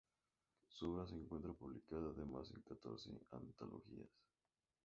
Su 0.67 0.93
obra 0.93 1.05
se 1.05 1.13
encuentra 1.13 1.53
publicada, 1.53 2.09
además, 2.09 2.51
en 2.55 2.63
catorce 2.63 3.11
antologías. 3.29 4.09